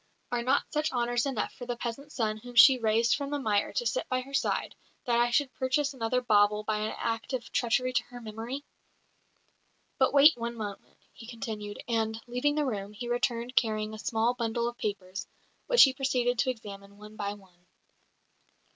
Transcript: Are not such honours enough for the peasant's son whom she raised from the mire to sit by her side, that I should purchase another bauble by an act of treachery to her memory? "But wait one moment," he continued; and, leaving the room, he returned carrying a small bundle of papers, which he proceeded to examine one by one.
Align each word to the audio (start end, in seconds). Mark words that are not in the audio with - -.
Are 0.31 0.41
not 0.41 0.63
such 0.73 0.91
honours 0.91 1.27
enough 1.27 1.53
for 1.53 1.67
the 1.67 1.75
peasant's 1.75 2.15
son 2.15 2.37
whom 2.37 2.55
she 2.55 2.79
raised 2.79 3.15
from 3.15 3.29
the 3.29 3.37
mire 3.37 3.71
to 3.73 3.85
sit 3.85 4.09
by 4.09 4.21
her 4.21 4.33
side, 4.33 4.73
that 5.05 5.19
I 5.19 5.29
should 5.29 5.53
purchase 5.53 5.93
another 5.93 6.21
bauble 6.23 6.63
by 6.63 6.77
an 6.79 6.95
act 6.97 7.33
of 7.33 7.51
treachery 7.51 7.93
to 7.93 8.03
her 8.05 8.19
memory? 8.19 8.63
"But 9.99 10.11
wait 10.11 10.35
one 10.35 10.55
moment," 10.55 10.97
he 11.13 11.27
continued; 11.27 11.83
and, 11.87 12.19
leaving 12.25 12.55
the 12.55 12.65
room, 12.65 12.93
he 12.93 13.07
returned 13.09 13.55
carrying 13.55 13.93
a 13.93 13.99
small 13.99 14.33
bundle 14.33 14.67
of 14.67 14.79
papers, 14.79 15.27
which 15.67 15.83
he 15.83 15.93
proceeded 15.93 16.39
to 16.39 16.49
examine 16.49 16.97
one 16.97 17.15
by 17.15 17.33
one. 17.35 17.67